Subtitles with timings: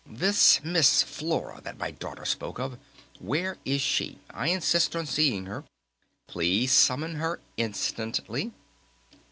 [0.09, 2.79] "This Miss Flora that my daughter spoke of,
[3.19, 4.17] where is she?
[4.31, 5.63] I insist on seeing her!
[6.25, 8.51] Please summon her instantly!"